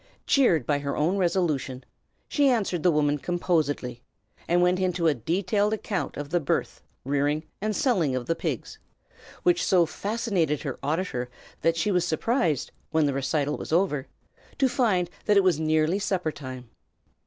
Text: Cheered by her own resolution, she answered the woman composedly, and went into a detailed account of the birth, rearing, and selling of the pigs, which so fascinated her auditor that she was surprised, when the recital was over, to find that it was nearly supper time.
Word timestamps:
Cheered 0.25 0.65
by 0.65 0.79
her 0.79 0.97
own 0.97 1.17
resolution, 1.17 1.83
she 2.27 2.49
answered 2.49 2.81
the 2.81 2.89
woman 2.89 3.19
composedly, 3.19 4.01
and 4.47 4.63
went 4.63 4.79
into 4.79 5.05
a 5.05 5.13
detailed 5.13 5.73
account 5.73 6.17
of 6.17 6.31
the 6.31 6.39
birth, 6.39 6.81
rearing, 7.05 7.43
and 7.61 7.75
selling 7.75 8.15
of 8.15 8.25
the 8.25 8.33
pigs, 8.33 8.79
which 9.43 9.63
so 9.63 9.85
fascinated 9.85 10.63
her 10.63 10.79
auditor 10.81 11.29
that 11.61 11.77
she 11.77 11.91
was 11.91 12.03
surprised, 12.03 12.71
when 12.89 13.05
the 13.05 13.13
recital 13.13 13.57
was 13.57 13.71
over, 13.71 14.07
to 14.57 14.67
find 14.67 15.07
that 15.25 15.37
it 15.37 15.43
was 15.43 15.59
nearly 15.59 15.99
supper 15.99 16.31
time. 16.31 16.71